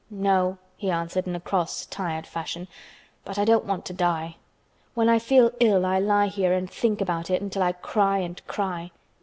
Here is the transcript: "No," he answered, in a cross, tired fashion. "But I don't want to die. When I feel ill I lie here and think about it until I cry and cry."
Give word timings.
"No," 0.09 0.57
he 0.77 0.89
answered, 0.89 1.27
in 1.27 1.35
a 1.35 1.39
cross, 1.39 1.85
tired 1.85 2.25
fashion. 2.25 2.67
"But 3.23 3.37
I 3.37 3.45
don't 3.45 3.65
want 3.65 3.85
to 3.85 3.93
die. 3.93 4.37
When 4.95 5.07
I 5.07 5.19
feel 5.19 5.51
ill 5.59 5.85
I 5.85 5.99
lie 5.99 6.25
here 6.25 6.53
and 6.53 6.67
think 6.67 7.01
about 7.01 7.29
it 7.29 7.39
until 7.39 7.61
I 7.61 7.73
cry 7.73 8.17
and 8.17 8.43
cry." 8.47 8.89